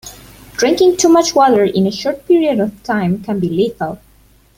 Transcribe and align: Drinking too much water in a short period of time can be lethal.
Drinking 0.57 0.97
too 0.97 1.09
much 1.09 1.35
water 1.35 1.63
in 1.63 1.85
a 1.85 1.91
short 1.91 2.25
period 2.25 2.59
of 2.59 2.81
time 2.81 3.21
can 3.23 3.39
be 3.39 3.49
lethal. 3.49 3.99